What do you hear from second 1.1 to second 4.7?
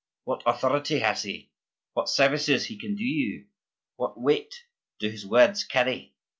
he? What services can he do you? What weight